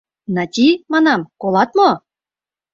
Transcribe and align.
«Нати,— 0.35 0.67
манам,— 0.91 1.21
колат 1.41 1.69
мо?» 1.77 1.89